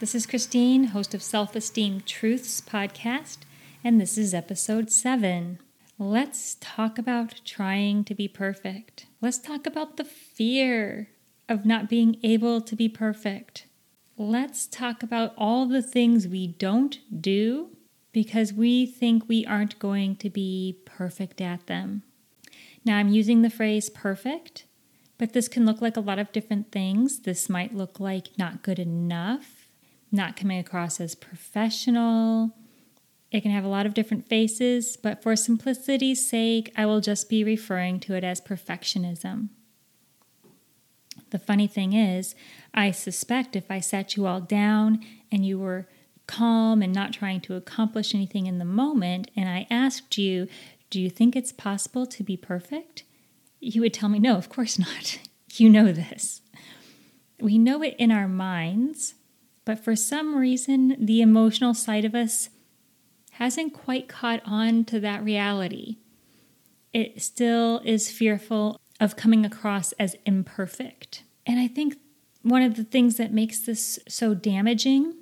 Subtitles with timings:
[0.00, 3.40] this is Christine, host of Self Esteem Truths podcast,
[3.84, 5.58] and this is episode 7.
[5.98, 9.04] Let's talk about trying to be perfect.
[9.20, 11.10] Let's talk about the fear
[11.50, 13.66] of not being able to be perfect.
[14.16, 17.76] Let's talk about all the things we don't do
[18.10, 22.04] because we think we aren't going to be perfect at them.
[22.86, 24.64] Now, I'm using the phrase perfect,
[25.18, 27.20] but this can look like a lot of different things.
[27.20, 29.59] This might look like not good enough,
[30.12, 32.54] not coming across as professional.
[33.30, 37.28] It can have a lot of different faces, but for simplicity's sake, I will just
[37.28, 39.50] be referring to it as perfectionism.
[41.30, 42.34] The funny thing is,
[42.74, 45.86] I suspect if I sat you all down and you were
[46.26, 50.48] calm and not trying to accomplish anything in the moment, and I asked you,
[50.90, 53.04] Do you think it's possible to be perfect?
[53.60, 55.18] You would tell me, No, of course not.
[55.54, 56.42] You know this.
[57.40, 59.14] We know it in our minds,
[59.70, 62.48] but for some reason, the emotional side of us
[63.34, 65.98] hasn't quite caught on to that reality.
[66.92, 71.22] It still is fearful of coming across as imperfect.
[71.46, 71.98] And I think
[72.42, 75.14] one of the things that makes this so damaging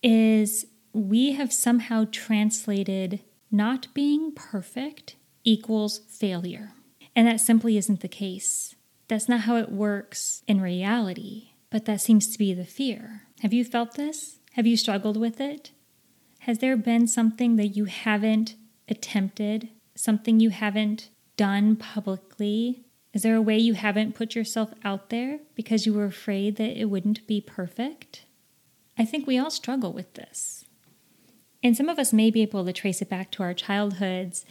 [0.00, 3.18] is we have somehow translated
[3.50, 6.70] not being perfect equals failure.
[7.16, 8.76] And that simply isn't the case.
[9.08, 13.22] That's not how it works in reality, but that seems to be the fear.
[13.40, 14.38] Have you felt this?
[14.52, 15.72] Have you struggled with it?
[16.40, 18.56] Has there been something that you haven't
[18.88, 22.84] attempted, something you haven't done publicly?
[23.14, 26.78] Is there a way you haven't put yourself out there because you were afraid that
[26.78, 28.26] it wouldn't be perfect?
[28.98, 30.66] I think we all struggle with this.
[31.62, 34.44] And some of us may be able to trace it back to our childhoods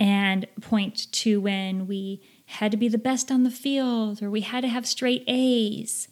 [0.00, 4.40] and point to when we had to be the best on the field or we
[4.40, 6.08] had to have straight A's.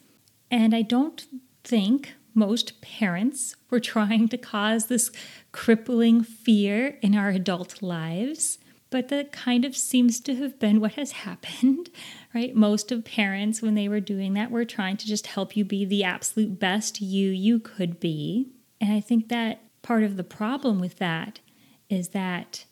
[0.50, 1.26] And I don't
[1.62, 5.10] think most parents were trying to cause this
[5.52, 8.58] crippling fear in our adult lives
[8.94, 11.90] but that kind of seems to have been what has happened,
[12.32, 12.54] right?
[12.54, 15.84] Most of parents, when they were doing that, were trying to just help you be
[15.84, 18.52] the absolute best you you could be.
[18.80, 21.40] And I think that part of the problem with that
[21.90, 22.66] is that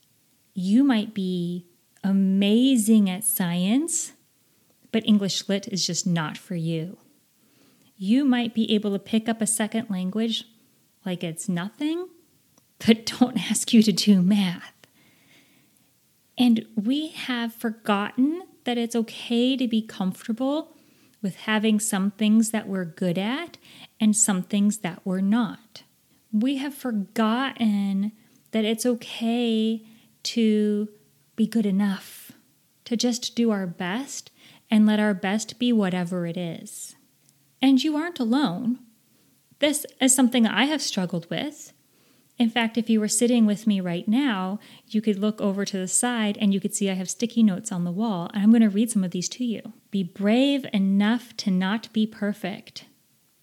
[0.55, 1.66] you might be
[2.05, 4.12] amazing at science,
[4.93, 6.99] but English Lit is just not for you.
[8.04, 10.42] You might be able to pick up a second language
[11.06, 12.08] like it's nothing,
[12.84, 14.74] but don't ask you to do math.
[16.36, 20.72] And we have forgotten that it's okay to be comfortable
[21.22, 23.56] with having some things that we're good at
[24.00, 25.84] and some things that we're not.
[26.32, 28.10] We have forgotten
[28.50, 29.86] that it's okay
[30.24, 30.88] to
[31.36, 32.32] be good enough,
[32.84, 34.32] to just do our best
[34.69, 36.96] and let our best be whatever it is.
[37.62, 38.81] And you aren't alone.
[39.61, 41.73] This is something I have struggled with.
[42.39, 44.59] In fact, if you were sitting with me right now,
[44.89, 47.71] you could look over to the side and you could see I have sticky notes
[47.71, 48.28] on the wall.
[48.34, 49.73] And I'm going to read some of these to you.
[49.93, 52.87] Be brave enough to not be perfect.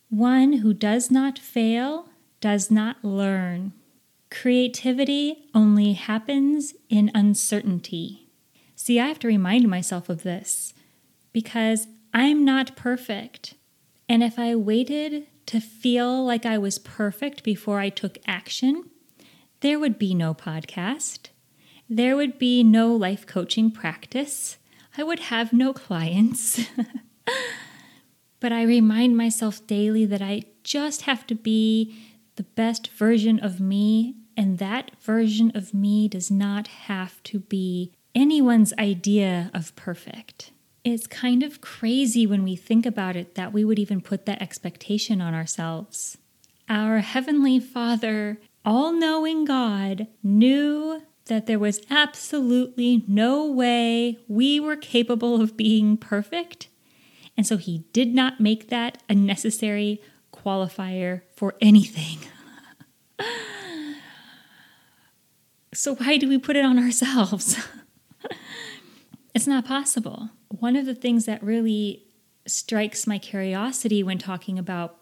[0.09, 2.09] One who does not fail
[2.41, 3.71] does not learn.
[4.29, 8.27] Creativity only happens in uncertainty.
[8.75, 10.73] See, I have to remind myself of this
[11.31, 13.53] because I'm not perfect.
[14.09, 18.89] And if I waited to feel like I was perfect before I took action,
[19.59, 21.27] there would be no podcast.
[21.87, 24.57] There would be no life coaching practice.
[24.97, 26.59] I would have no clients.
[28.39, 31.95] but I remind myself daily that I just have to be
[32.35, 37.91] the best version of me, and that version of me does not have to be
[38.15, 40.51] anyone's idea of perfect.
[40.83, 44.41] It's kind of crazy when we think about it that we would even put that
[44.41, 46.17] expectation on ourselves.
[46.69, 54.77] Our Heavenly Father, all knowing God, knew that there was absolutely no way we were
[54.77, 56.69] capable of being perfect.
[57.35, 60.01] And so He did not make that a necessary
[60.33, 62.19] qualifier for anything.
[65.73, 67.59] so, why do we put it on ourselves?
[69.35, 70.29] it's not possible
[70.59, 72.03] one of the things that really
[72.45, 74.97] strikes my curiosity when talking about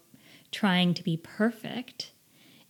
[0.51, 2.11] trying to be perfect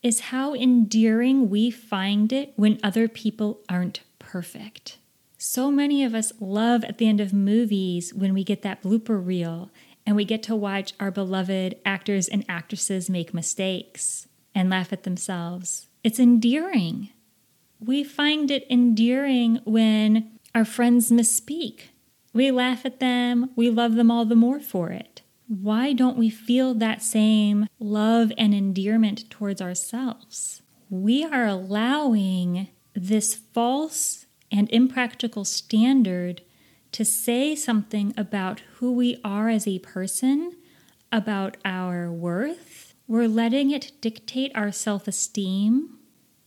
[0.04, 4.98] is how endearing we find it when other people aren't perfect.
[5.38, 9.24] So many of us love at the end of movies when we get that blooper
[9.24, 9.70] reel
[10.06, 15.04] and we get to watch our beloved actors and actresses make mistakes and laugh at
[15.04, 15.88] themselves.
[16.04, 17.10] It's endearing.
[17.80, 21.90] We find it endearing when our friends misspeak.
[22.38, 25.24] We laugh at them, we love them all the more for it.
[25.48, 30.62] Why don't we feel that same love and endearment towards ourselves?
[30.88, 36.44] We are allowing this false and impractical standard
[36.92, 40.58] to say something about who we are as a person,
[41.12, 42.94] about our worth.
[43.08, 45.98] We're letting it dictate our self esteem.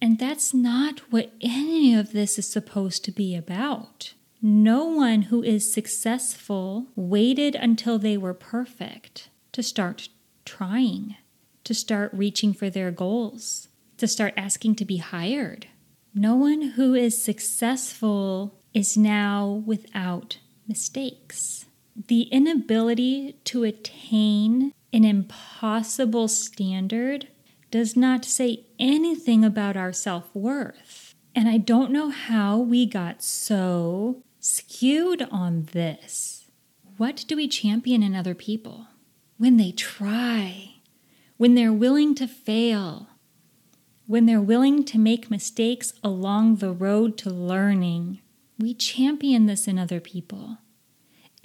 [0.01, 4.15] And that's not what any of this is supposed to be about.
[4.43, 10.09] No one who is successful waited until they were perfect to start
[10.47, 11.17] trying,
[11.65, 15.67] to start reaching for their goals, to start asking to be hired.
[16.15, 21.67] No one who is successful is now without mistakes.
[22.09, 27.29] The inability to attain an impossible standard
[27.71, 31.15] does not say anything about our self worth.
[31.35, 36.51] And I don't know how we got so skewed on this.
[36.97, 38.89] What do we champion in other people?
[39.39, 40.75] When they try,
[41.37, 43.09] when they're willing to fail,
[44.07, 48.21] when they're willing to make mistakes along the road to learning.
[48.59, 50.59] We champion this in other people.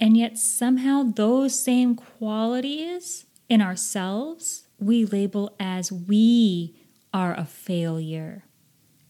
[0.00, 6.76] And yet, somehow, those same qualities in ourselves we label as we
[7.14, 8.44] are a failure.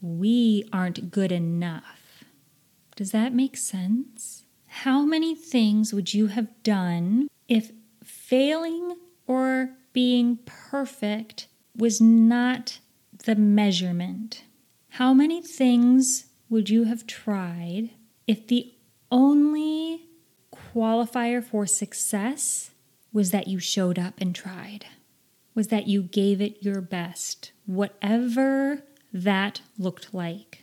[0.00, 1.95] We aren't good enough.
[2.96, 4.44] Does that make sense?
[4.66, 7.70] How many things would you have done if
[8.02, 8.96] failing
[9.26, 11.46] or being perfect
[11.76, 12.78] was not
[13.24, 14.44] the measurement?
[14.90, 17.90] How many things would you have tried
[18.26, 18.72] if the
[19.12, 20.08] only
[20.50, 22.70] qualifier for success
[23.12, 24.86] was that you showed up and tried?
[25.54, 30.62] Was that you gave it your best, whatever that looked like?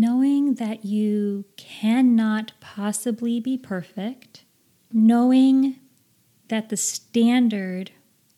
[0.00, 4.44] Knowing that you cannot possibly be perfect,
[4.92, 5.74] knowing
[6.46, 7.90] that the standard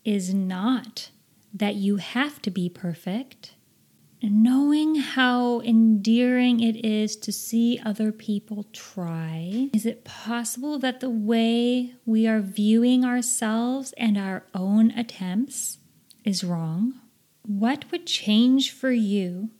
[0.02, 1.10] is not
[1.52, 3.56] that you have to be perfect,
[4.22, 11.10] knowing how endearing it is to see other people try, is it possible that the
[11.10, 15.76] way we are viewing ourselves and our own attempts
[16.24, 16.94] is wrong?
[17.42, 19.50] What would change for you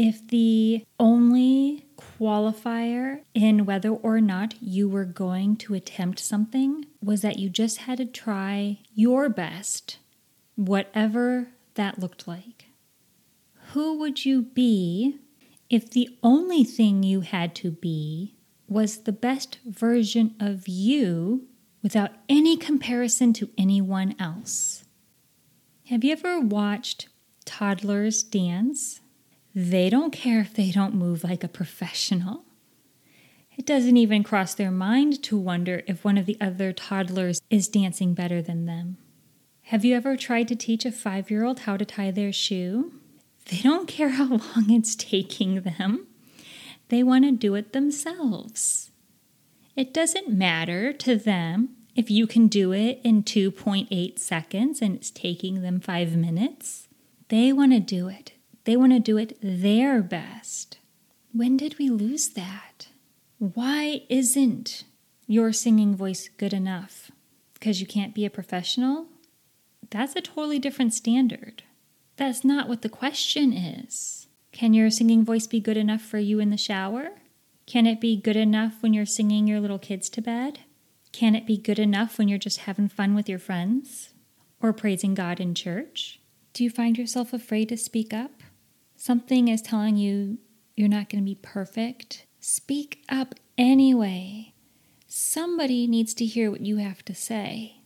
[0.00, 7.20] if the only qualifier in whether or not you were going to attempt something was
[7.20, 9.98] that you just had to try your best,
[10.56, 12.70] whatever that looked like?
[13.72, 15.16] who would you be
[15.68, 18.34] if the only thing you had to be
[18.68, 21.46] was the best version of you
[21.82, 24.84] without any comparison to anyone else?
[25.86, 27.08] Have you ever watched
[27.44, 28.99] toddlers dance?
[29.54, 32.44] They don't care if they don't move like a professional.
[33.56, 37.68] It doesn't even cross their mind to wonder if one of the other toddlers is
[37.68, 38.96] dancing better than them.
[39.64, 42.92] Have you ever tried to teach a five year old how to tie their shoe?
[43.50, 46.06] They don't care how long it's taking them,
[46.88, 48.90] they want to do it themselves.
[49.76, 55.10] It doesn't matter to them if you can do it in 2.8 seconds and it's
[55.10, 56.88] taking them five minutes.
[57.28, 58.32] They want to do it.
[58.64, 60.78] They want to do it their best.
[61.32, 62.88] When did we lose that?
[63.38, 64.84] Why isn't
[65.26, 67.10] your singing voice good enough?
[67.54, 69.06] Because you can't be a professional?
[69.90, 71.62] That's a totally different standard.
[72.16, 74.28] That's not what the question is.
[74.52, 77.10] Can your singing voice be good enough for you in the shower?
[77.66, 80.60] Can it be good enough when you're singing your little kids to bed?
[81.12, 84.10] Can it be good enough when you're just having fun with your friends?
[84.60, 86.20] Or praising God in church?
[86.52, 88.39] Do you find yourself afraid to speak up?
[89.00, 90.36] Something is telling you
[90.76, 92.26] you're not going to be perfect.
[92.38, 94.52] Speak up anyway.
[95.06, 97.76] Somebody needs to hear what you have to say.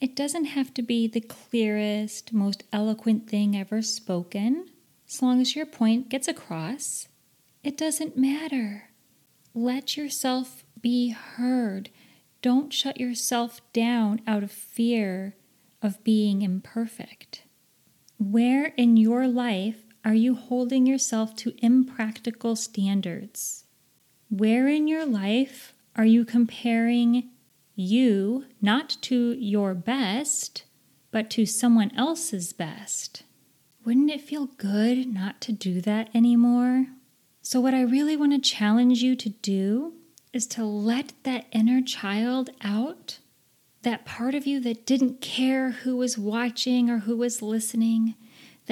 [0.00, 4.70] It doesn't have to be the clearest, most eloquent thing ever spoken,
[5.06, 7.08] as long as your point gets across.
[7.62, 8.88] It doesn't matter.
[9.52, 11.90] Let yourself be heard.
[12.40, 15.36] Don't shut yourself down out of fear
[15.82, 17.42] of being imperfect.
[18.16, 23.64] Where in your life are you holding yourself to impractical standards?
[24.28, 27.30] Where in your life are you comparing
[27.74, 30.64] you not to your best,
[31.10, 33.22] but to someone else's best?
[33.84, 36.86] wouldn't it feel good not to do that anymore?
[37.40, 39.94] So, what I really want to challenge you to do
[40.32, 43.18] is to let that inner child out,
[43.82, 48.14] that part of you that didn't care who was watching or who was listening,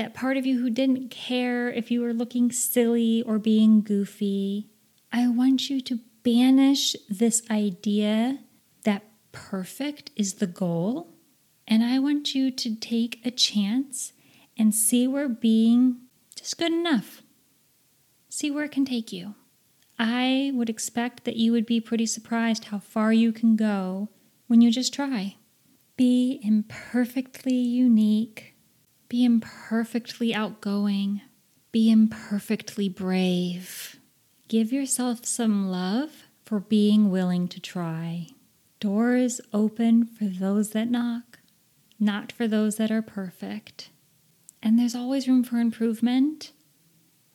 [0.00, 4.70] that part of you who didn't care if you were looking silly or being goofy.
[5.12, 8.38] I want you to banish this idea
[8.84, 11.12] that perfect is the goal.
[11.68, 14.14] And I want you to take a chance
[14.56, 15.98] and see where being
[16.34, 17.20] just good enough.
[18.30, 19.34] See where it can take you.
[19.98, 24.08] I would expect that you would be pretty surprised how far you can go
[24.46, 25.36] when you just try.
[25.98, 28.54] Be imperfectly unique.
[29.10, 31.20] Be imperfectly outgoing.
[31.72, 33.98] Be imperfectly brave.
[34.46, 38.28] Give yourself some love for being willing to try.
[38.78, 41.40] Doors open for those that knock,
[41.98, 43.90] not for those that are perfect.
[44.62, 46.52] And there's always room for improvement,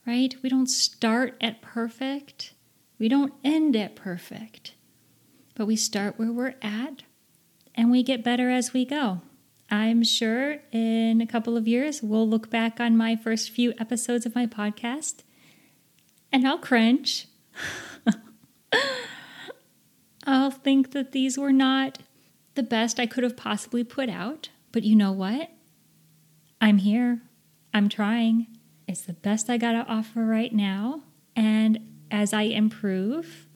[0.07, 0.33] right?
[0.41, 2.53] We don't start at perfect,
[2.97, 4.75] we don't end at perfect,
[5.55, 7.03] but we start where we're at
[7.75, 9.21] and we get better as we go.
[9.69, 14.25] I'm sure in a couple of years we'll look back on my first few episodes
[14.25, 15.23] of my podcast
[16.31, 17.27] and I'll cringe.
[20.27, 21.99] I'll think that these were not
[22.55, 25.51] the best I could have possibly put out, but you know what?
[26.59, 27.21] I'm here.
[27.73, 28.47] I'm trying.
[28.87, 31.03] It's the best I got to offer right now.
[31.35, 33.47] And as I improve,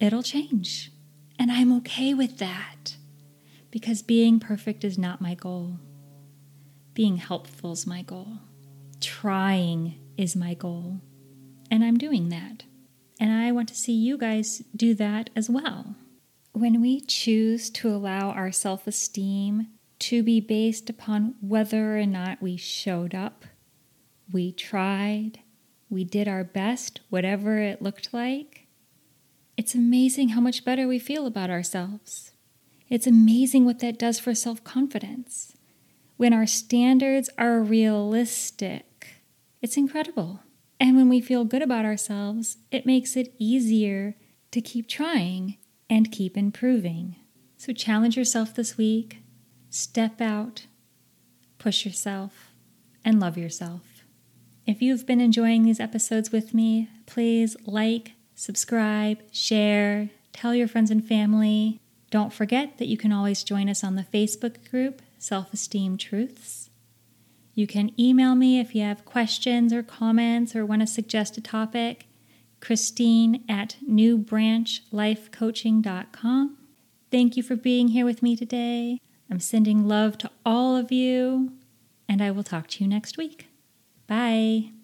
[0.00, 0.92] it'll change.
[1.38, 2.96] And I'm okay with that
[3.70, 5.78] because being perfect is not my goal.
[6.94, 8.38] Being helpful is my goal.
[9.00, 11.00] Trying is my goal.
[11.70, 12.64] And I'm doing that.
[13.20, 15.96] And I want to see you guys do that as well.
[16.52, 19.68] When we choose to allow our self esteem
[20.00, 23.44] to be based upon whether or not we showed up,
[24.32, 25.40] we tried,
[25.90, 28.66] we did our best, whatever it looked like,
[29.56, 32.27] it's amazing how much better we feel about ourselves.
[32.88, 35.54] It's amazing what that does for self confidence.
[36.16, 39.08] When our standards are realistic,
[39.62, 40.40] it's incredible.
[40.80, 44.14] And when we feel good about ourselves, it makes it easier
[44.52, 45.58] to keep trying
[45.90, 47.16] and keep improving.
[47.56, 49.18] So challenge yourself this week
[49.70, 50.66] Step out,
[51.58, 52.52] push yourself,
[53.04, 53.82] and love yourself.
[54.66, 60.90] If you've been enjoying these episodes with me, please like, subscribe, share, tell your friends
[60.90, 61.80] and family.
[62.10, 66.70] Don't forget that you can always join us on the Facebook group, Self Esteem Truths.
[67.54, 71.40] You can email me if you have questions or comments or want to suggest a
[71.40, 72.06] topic,
[72.60, 76.56] Christine at newbranchlifecoaching.com.
[77.10, 79.00] Thank you for being here with me today.
[79.30, 81.50] I'm sending love to all of you,
[82.08, 83.48] and I will talk to you next week.
[84.06, 84.77] Bye.